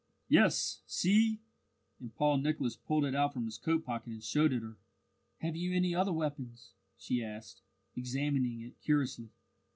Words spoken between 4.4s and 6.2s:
it her. "Have you any other